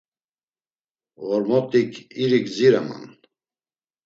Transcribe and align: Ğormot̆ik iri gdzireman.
Ğormot̆ik 1.25 1.91
iri 2.21 2.39
gdzireman. 2.43 3.03